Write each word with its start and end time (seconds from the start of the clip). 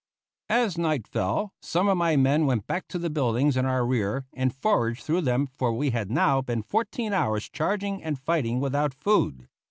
As 0.49 0.79
night 0.79 1.07
fell, 1.07 1.53
some 1.61 1.87
of 1.87 1.95
my 1.95 2.15
men 2.15 2.47
went 2.47 2.65
back 2.65 2.87
to 2.87 2.97
the 2.97 3.11
buildings 3.11 3.55
in 3.55 3.67
our 3.67 3.85
rear 3.85 4.25
and 4.33 4.51
foraged 4.51 5.03
through 5.03 5.21
them, 5.21 5.45
for 5.45 5.71
we 5.73 5.91
had 5.91 6.09
now 6.09 6.41
been 6.41 6.63
fourteen 6.63 7.13
hours 7.13 7.47
charging 7.47 8.01
and 8.01 8.17
fighting 8.17 8.59
without 8.59 8.95
food. 8.95 9.47